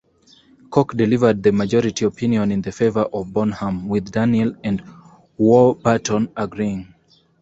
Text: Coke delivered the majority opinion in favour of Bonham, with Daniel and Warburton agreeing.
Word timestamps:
Coke 0.71 0.97
delivered 0.97 1.43
the 1.43 1.51
majority 1.51 2.05
opinion 2.05 2.51
in 2.51 2.63
favour 2.63 3.01
of 3.01 3.31
Bonham, 3.31 3.87
with 3.87 4.11
Daniel 4.11 4.55
and 4.63 4.81
Warburton 5.37 6.29
agreeing. 6.35 6.95